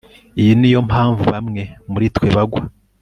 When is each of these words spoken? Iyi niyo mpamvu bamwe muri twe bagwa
Iyi 0.41 0.53
niyo 0.59 0.79
mpamvu 0.89 1.21
bamwe 1.31 1.61
muri 1.91 2.05
twe 2.15 2.27
bagwa 2.35 2.61